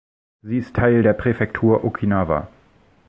Sie 0.41 0.57
ist 0.57 0.75
Teil 0.75 1.03
der 1.03 1.13
Präfektur 1.13 1.83
Okinawa. 1.85 2.49